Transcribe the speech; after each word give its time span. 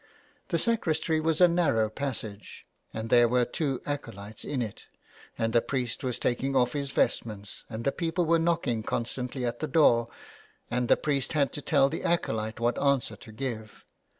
The 0.47 0.57
sacristy 0.57 1.19
was 1.19 1.39
a 1.41 1.47
narrow 1.47 1.87
passage, 1.87 2.65
and 2.91 3.11
there 3.11 3.27
were 3.29 3.45
two 3.45 3.83
acolytes 3.85 4.43
in 4.43 4.59
it, 4.59 4.87
and 5.37 5.53
the 5.53 5.61
priest 5.61 6.03
was 6.03 6.17
taking 6.17 6.55
off 6.55 6.73
his 6.73 6.91
vestments, 6.91 7.65
and 7.69 7.85
people 7.97 8.25
were 8.25 8.39
knocking 8.39 8.81
constantly 8.81 9.45
at 9.45 9.59
the 9.59 9.67
door, 9.67 10.07
and 10.71 10.87
the 10.87 10.97
priest 10.97 11.33
had 11.33 11.53
to 11.53 11.61
tell 11.61 11.87
the 11.87 12.03
acolyte 12.03 12.59
what 12.59 12.81
answer 12.81 13.15
to 13.17 13.31
give. 13.31 13.85